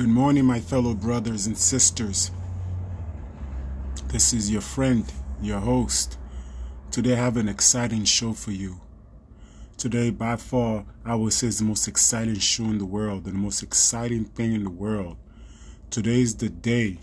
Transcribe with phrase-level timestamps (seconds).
[0.00, 2.30] Good morning, my fellow brothers and sisters.
[4.06, 5.04] This is your friend,
[5.42, 6.16] your host.
[6.90, 8.80] Today, I have an exciting show for you.
[9.76, 13.32] Today, by far, I would say is the most exciting show in the world, the
[13.32, 15.18] most exciting thing in the world.
[15.90, 16.96] Today is the day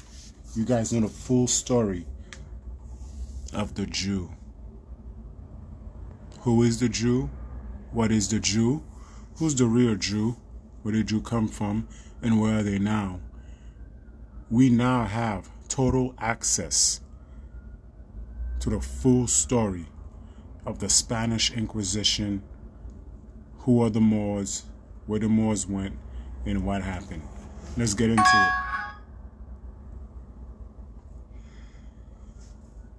[0.55, 2.07] you guys know the full story
[3.53, 4.31] of the Jew.
[6.39, 7.29] Who is the Jew?
[7.91, 8.81] What is the Jew?
[9.35, 10.37] Who's the real Jew?
[10.87, 11.85] Where did you come from?
[12.21, 13.19] And where are they now?
[14.49, 17.01] We now have total access
[18.61, 19.87] to the full story
[20.65, 22.41] of the Spanish Inquisition,
[23.57, 24.63] who are the Moors,
[25.07, 25.97] where the Moors went,
[26.45, 27.23] and what happened.
[27.75, 28.51] Let's get into it.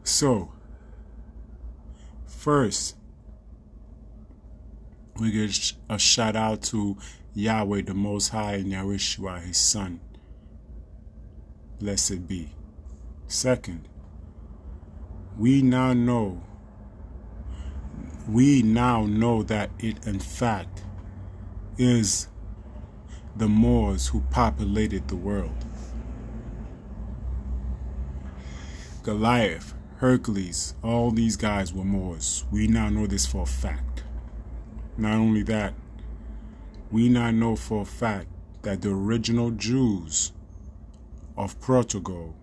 [0.05, 0.53] So,
[2.27, 2.97] first,
[5.19, 6.99] we give a shout out to
[7.35, 10.01] Yahweh the Most High and Yahushua His Son.
[11.79, 12.53] Blessed be.
[13.27, 13.89] Second,
[15.37, 16.43] we now know
[18.29, 20.83] we now know that it in fact
[21.79, 22.29] is
[23.35, 25.65] the Moors who populated the world.
[29.03, 32.45] Goliath, Hercules, all these guys were Moors.
[32.51, 34.03] We now know this for a fact.
[34.99, 35.73] Not only that,
[36.91, 38.29] we now know for a fact
[38.63, 40.33] that the original Jews
[41.37, 42.35] of Portugal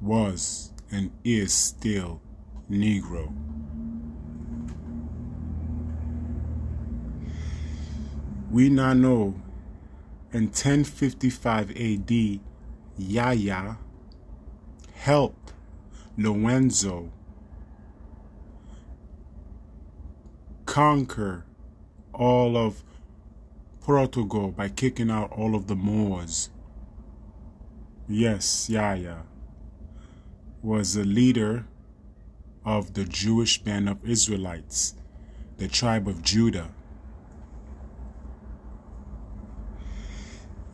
[0.00, 2.20] was and is still
[2.70, 3.32] Negro.
[8.50, 9.34] We now know
[10.32, 12.40] in 1055 AD,
[12.98, 13.78] Yahya
[14.94, 15.52] helped
[16.18, 17.10] Lorenzo
[20.66, 21.44] conquer
[22.12, 22.82] all of
[23.82, 26.50] Portugal by kicking out all of the Moors.
[28.08, 29.24] Yes, Yahya
[30.62, 31.66] was the leader
[32.64, 34.94] of the Jewish band of Israelites,
[35.58, 36.68] the tribe of Judah.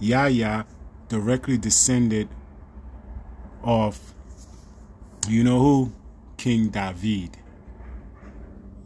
[0.00, 0.66] Yahya
[1.08, 2.28] directly descended
[3.62, 4.14] of,
[5.26, 5.92] you know who?
[6.36, 7.38] King David.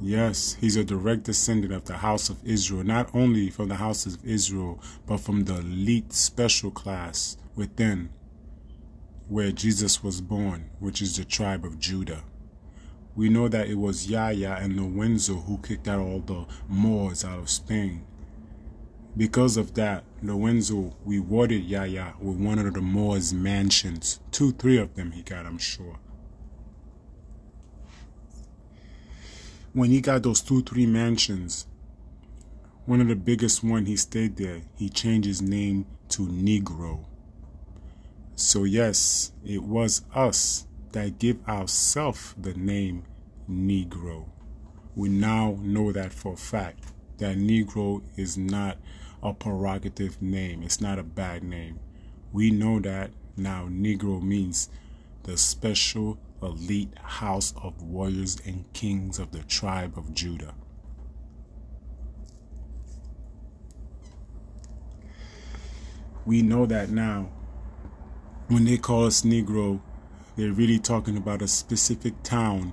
[0.05, 4.05] Yes, he's a direct descendant of the house of Israel, not only from the house
[4.05, 8.11] of Israel, but from the elite special class within
[9.29, 12.25] where Jesus was born, which is the tribe of Judah.
[13.15, 17.39] We know that it was Yahya and Lorenzo who kicked out all the Moors out
[17.39, 18.05] of Spain.
[19.17, 24.19] Because of that, Lorenzo rewarded Yahya with one of the Moors' mansions.
[24.33, 26.01] Two, three of them he got, I'm sure.
[29.73, 31.67] When he got those two, three mansions,
[32.85, 37.05] one of the biggest one he stayed there, he changed his name to Negro.
[38.35, 43.05] So yes, it was us that give ourselves the name
[43.51, 44.27] Negro.
[44.95, 48.77] We now know that for a fact that Negro is not
[49.23, 50.63] a prerogative name.
[50.63, 51.79] It's not a bad name.
[52.33, 54.69] We know that now Negro means
[55.23, 60.55] the special elite house of warriors and kings of the tribe of Judah.
[66.25, 67.31] We know that now.
[68.49, 69.81] When they call us Negro,
[70.37, 72.73] they're really talking about a specific town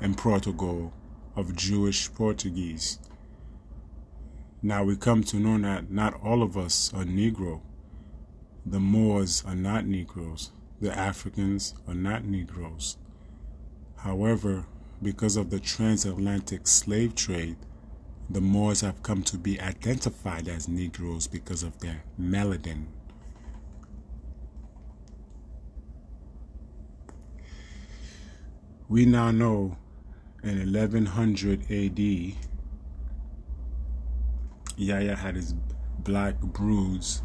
[0.00, 0.92] in Portugal
[1.36, 2.98] of Jewish Portuguese.
[4.62, 7.62] Now we come to know that not all of us are Negro.
[8.66, 10.50] The Moors are not Negroes.
[10.80, 12.98] The Africans are not Negroes.
[14.02, 14.64] However,
[15.02, 17.56] because of the transatlantic slave trade,
[18.30, 22.86] the Moors have come to be identified as Negroes because of their melanin.
[28.88, 29.76] We now know
[30.42, 31.98] in 1100 AD,
[34.78, 35.52] Yahya had his
[35.98, 37.22] black broods,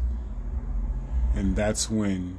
[1.34, 2.38] and that's when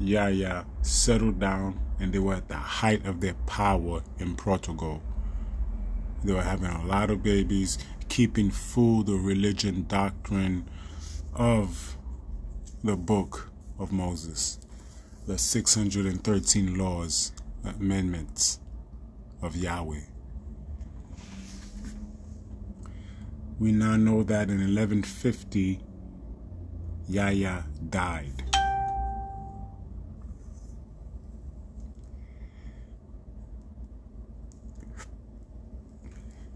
[0.00, 5.02] Yahya settled down and they were at the height of their power in Portugal.
[6.22, 10.68] They were having a lot of babies, keeping full the religion doctrine
[11.34, 11.96] of
[12.82, 14.58] the book of Moses,
[15.26, 17.32] the 613 laws,
[17.64, 18.60] amendments
[19.42, 20.00] of Yahweh.
[23.58, 25.80] We now know that in 1150,
[27.08, 28.53] Yahya died.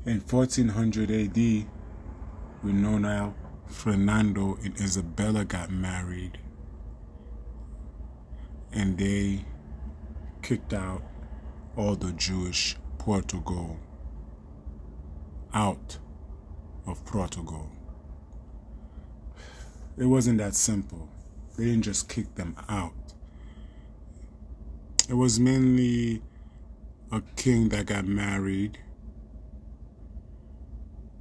[0.09, 1.67] In 1400 AD, we
[2.73, 3.35] know now
[3.67, 6.39] Fernando and Isabella got married
[8.73, 9.45] and they
[10.41, 11.03] kicked out
[11.77, 13.79] all the Jewish Portugal
[15.53, 15.99] out
[16.87, 17.71] of Portugal.
[19.99, 21.11] It wasn't that simple.
[21.59, 22.95] They didn't just kick them out.
[25.07, 26.23] It was mainly
[27.13, 28.79] a king that got married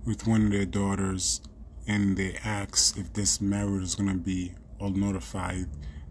[0.08, 1.42] with one of their daughters
[1.86, 5.66] and they asked if this marriage was going to be all notified,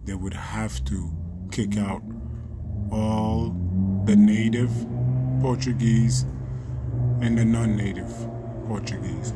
[0.04, 1.10] they would have to
[1.50, 2.02] kick out
[2.92, 3.56] all
[4.04, 4.70] the native
[5.40, 6.26] Portuguese
[7.22, 8.12] and the non native
[8.68, 9.32] Portuguese.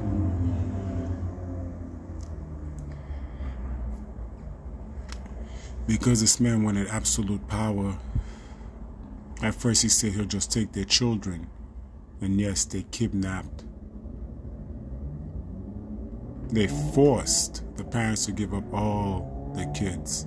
[5.86, 7.96] Because this man wanted absolute power,
[9.42, 11.48] at first he said he'll just take their children.
[12.20, 13.64] And yes, they kidnapped.
[16.52, 20.26] They forced the parents to give up all the kids.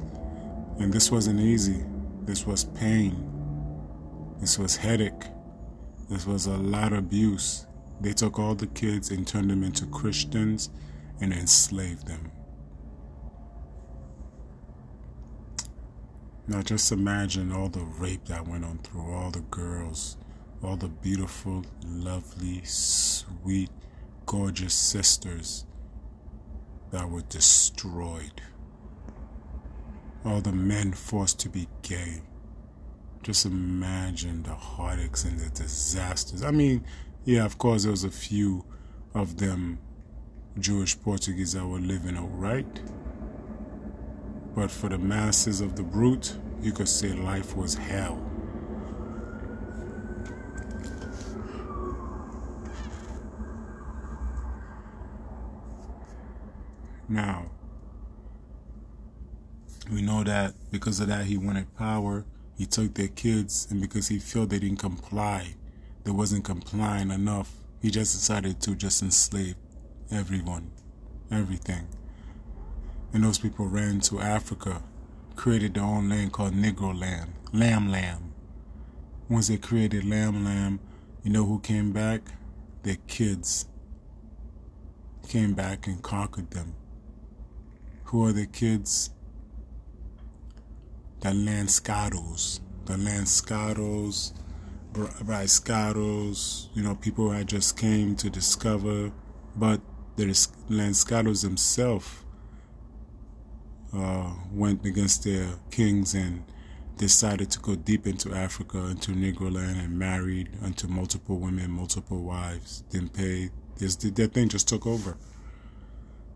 [0.79, 1.83] And this wasn't easy.
[2.21, 3.29] This was pain.
[4.39, 5.25] This was headache.
[6.09, 7.67] This was a lot of abuse.
[7.99, 10.69] They took all the kids and turned them into Christians
[11.19, 12.31] and enslaved them.
[16.47, 20.15] Now just imagine all the rape that went on through all the girls,
[20.63, 23.69] all the beautiful, lovely, sweet,
[24.25, 25.65] gorgeous sisters
[26.93, 28.39] that were destroyed.
[30.23, 32.21] All the men forced to be gay.
[33.23, 36.43] Just imagine the heartaches and the disasters.
[36.43, 36.85] I mean,
[37.25, 38.63] yeah, of course, there was a few
[39.15, 39.79] of them
[40.59, 42.81] Jewish Portuguese that were living alright.
[44.53, 48.23] But for the masses of the brute, you could say life was hell.
[57.13, 57.51] Now,
[59.91, 62.25] we know that because of that, he wanted power.
[62.57, 65.53] He took their kids, and because he felt they didn't comply,
[66.05, 67.51] they wasn't complying enough,
[67.83, 69.53] he just decided to just enslave
[70.11, 70.71] everyone,
[71.29, 71.87] everything.
[73.13, 74.81] And those people ran to Africa,
[75.35, 78.33] created their own land called Negro Land, Lamb Lamb.
[79.29, 80.79] Once they created Lamb Lamb,
[81.23, 82.21] you know who came back?
[82.81, 83.67] Their kids
[85.27, 86.73] came back and conquered them.
[88.13, 89.09] Who are the kids?
[91.21, 92.59] The Lascaros.
[92.85, 94.33] The Lascaros,
[94.93, 99.11] Lascaros, you know, people had just came to discover,
[99.55, 99.81] but
[100.15, 102.07] the Lascaros themselves
[103.91, 106.43] uh, went against their kings and
[106.97, 112.21] decided to go deep into Africa, into Negro land, and married unto multiple women, multiple
[112.21, 112.83] wives.
[112.91, 113.49] Didn't pay.
[113.77, 115.17] This their thing just took over.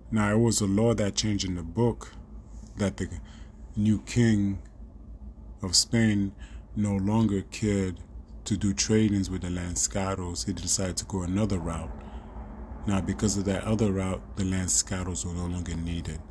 [0.09, 2.13] Now it was a law that changed in the book
[2.77, 3.09] that the
[3.75, 4.59] new king
[5.61, 6.33] of Spain
[6.75, 7.99] no longer cared
[8.45, 10.45] to do tradings with the Lascaros.
[10.45, 11.91] He decided to go another route.
[12.85, 16.21] Now, because of that other route, the Lascaros were no longer needed.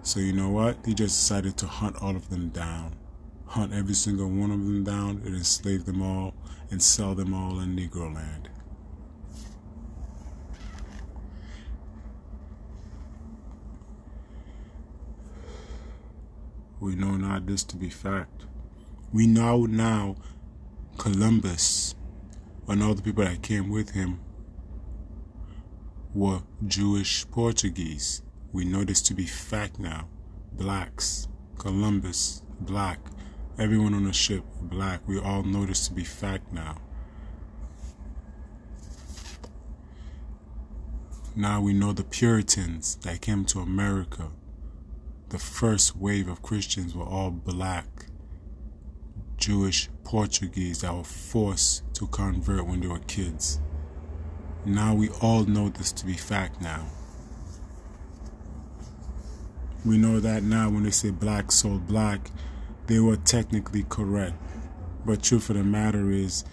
[0.00, 0.78] So you know what?
[0.86, 2.94] He just decided to hunt all of them down.
[3.44, 6.32] Hunt every single one of them down and enslave them all
[6.70, 8.48] and sell them all in Negro land.
[16.88, 18.46] We know not this to be fact.
[19.12, 20.16] We know now
[20.96, 21.94] Columbus
[22.66, 24.20] and all the people that came with him
[26.14, 28.22] were Jewish Portuguese.
[28.54, 30.08] We know this to be fact now.
[30.54, 31.28] Blacks,
[31.58, 33.00] Columbus, black,
[33.58, 35.06] everyone on the ship, black.
[35.06, 36.78] We all know this to be fact now.
[41.36, 44.30] Now we know the Puritans that came to America.
[45.30, 48.06] The first wave of Christians were all black,
[49.36, 53.60] Jewish Portuguese that were forced to convert when they were kids.
[54.64, 56.86] Now we all know this to be fact now.
[59.84, 62.30] We know that now when they say black sold black,
[62.86, 64.34] they were technically correct.
[65.04, 66.44] But truth of the matter is,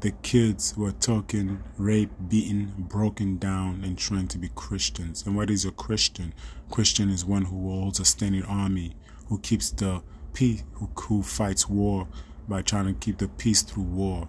[0.00, 5.26] the kids were talking, raped, beaten, broken down, and trying to be Christians.
[5.26, 6.32] And what is a Christian?
[6.70, 8.94] Christian is one who holds a standing army,
[9.28, 10.02] who keeps the
[10.32, 12.08] peace, who, who fights war
[12.48, 14.28] by trying to keep the peace through war.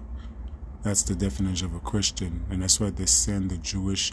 [0.83, 4.11] That's the definition of a Christian, and that's why they send the Jewish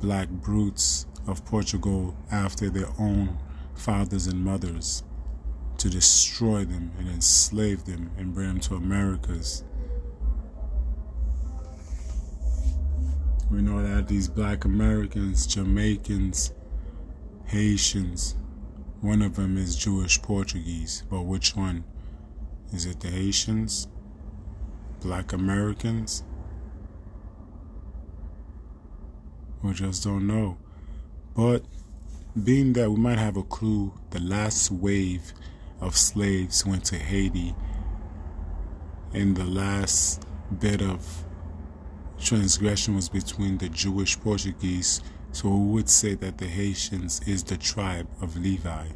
[0.00, 3.38] black brutes of Portugal after their own
[3.74, 5.02] fathers and mothers
[5.78, 9.64] to destroy them and enslave them and bring them to Americas.
[13.50, 16.52] We know that these black Americans, Jamaicans,
[17.44, 18.36] Haitians.
[19.00, 21.84] One of them is Jewish Portuguese, but which one?
[22.72, 23.86] Is it the Haitians?
[25.00, 26.24] Black Americans?
[29.62, 30.58] We just don't know.
[31.36, 31.64] But
[32.42, 35.32] being that we might have a clue, the last wave
[35.80, 37.54] of slaves went to Haiti,
[39.12, 40.26] and the last
[40.58, 41.23] bit of
[42.20, 45.00] transgression was between the Jewish Portuguese,
[45.32, 48.86] so we would say that the Haitians is the tribe of Levi.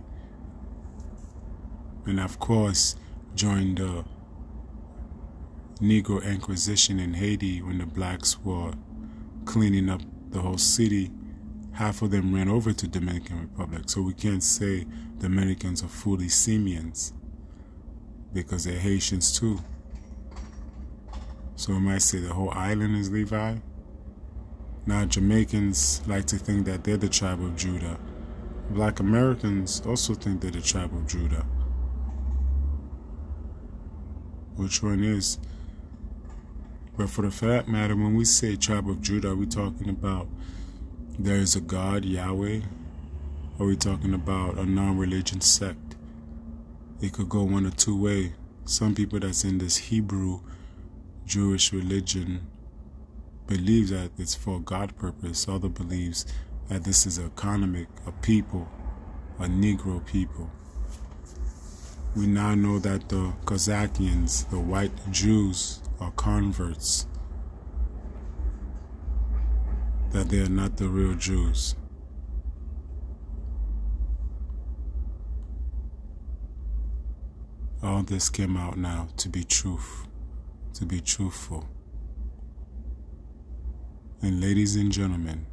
[2.06, 2.96] And of course,
[3.34, 4.04] during the
[5.80, 8.72] Negro Inquisition in Haiti, when the blacks were
[9.44, 11.10] cleaning up the whole city,
[11.72, 13.82] half of them ran over to Dominican Republic.
[13.86, 14.86] So we can't say
[15.18, 17.12] Dominicans are fully simians
[18.32, 19.60] because they're Haitians too.
[21.58, 23.56] So we might say the whole island is Levi.
[24.86, 27.98] Now Jamaicans like to think that they're the tribe of Judah.
[28.70, 31.44] Black Americans also think they're the tribe of Judah.
[34.54, 35.40] Which one is?
[36.96, 40.28] But for the fact matter, when we say tribe of Judah, are we talking about
[41.18, 42.60] there is a God, Yahweh?
[43.58, 45.96] Or are we talking about a non-religion sect?
[47.00, 48.34] It could go one or two way.
[48.64, 50.38] Some people that's in this Hebrew
[51.28, 52.46] Jewish religion
[53.46, 55.46] believes that it's for God purpose.
[55.46, 56.24] Other believes
[56.68, 58.66] that this is economic, a people,
[59.38, 60.50] a Negro people.
[62.16, 67.06] We now know that the Kazakians, the white Jews, are converts.
[70.12, 71.76] That they are not the real Jews.
[77.82, 80.08] All this came out now to be truth
[80.78, 81.68] to be truthful.
[84.22, 85.46] And ladies and gentlemen,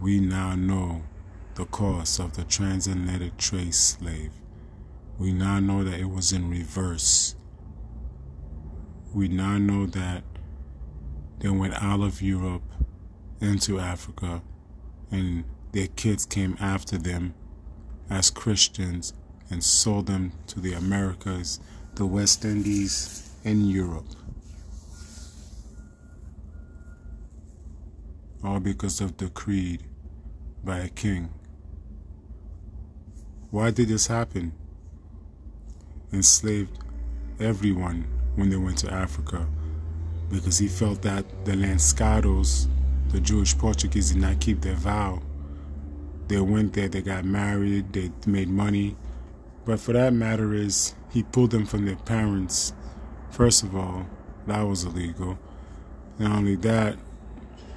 [0.00, 1.02] we now know
[1.54, 4.32] the cause of the transatlantic trade slave.
[5.16, 7.36] We now know that it was in reverse.
[9.14, 10.24] We now know that
[11.38, 12.64] they went out of Europe
[13.40, 14.42] into Africa
[15.12, 17.34] and their kids came after them
[18.08, 19.12] as Christians
[19.50, 21.60] and sold them to the Americas,
[21.94, 24.06] the West Indies, in Europe.
[28.44, 29.82] All because of the creed
[30.64, 31.30] by a king.
[33.50, 34.52] Why did this happen?
[36.12, 36.78] Enslaved
[37.38, 38.06] everyone
[38.36, 39.46] when they went to Africa
[40.30, 42.68] because he felt that the Lascados,
[43.08, 45.20] the Jewish Portuguese, did not keep their vow.
[46.28, 48.96] They went there, they got married, they made money.
[49.64, 52.72] But for that matter is, he pulled them from their parents
[53.30, 54.06] First of all,
[54.46, 55.38] that was illegal.
[56.18, 56.98] Not only that,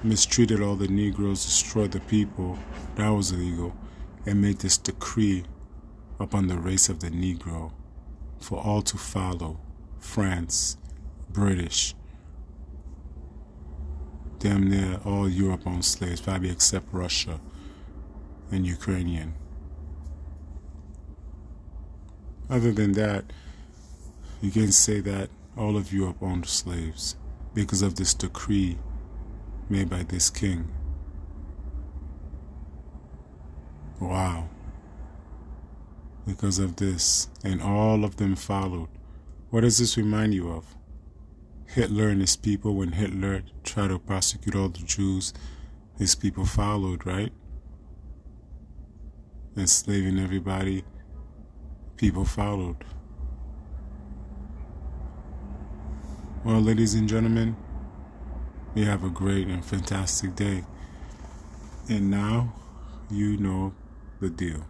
[0.02, 2.58] mistreated all the Negroes, destroyed the people.
[2.96, 3.74] That was illegal.
[4.26, 5.44] And made this decree
[6.18, 7.72] upon the race of the Negro
[8.40, 9.60] for all to follow
[9.98, 10.76] France,
[11.30, 11.94] British,
[14.38, 17.40] damn near all Europe owned slaves, probably except Russia
[18.50, 19.34] and Ukrainian.
[22.50, 23.24] Other than that,
[24.42, 27.16] you can say that all of you are owned slaves
[27.54, 28.78] because of this decree
[29.68, 30.68] made by this king.
[34.00, 34.48] Wow.
[36.26, 38.88] Because of this, and all of them followed.
[39.50, 40.74] What does this remind you of?
[41.66, 45.32] Hitler and his people, when Hitler tried to prosecute all the Jews,
[45.98, 47.32] his people followed, right?
[49.56, 50.84] Enslaving everybody,
[51.96, 52.84] people followed.
[56.44, 57.56] Well, ladies and gentlemen,
[58.74, 60.64] we have a great and fantastic day.
[61.88, 62.52] And now
[63.10, 63.72] you know
[64.20, 64.66] the deal.